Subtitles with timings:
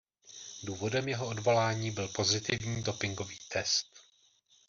[0.63, 3.91] Důvodem jeho odvolání byl pozitivní dopingový test.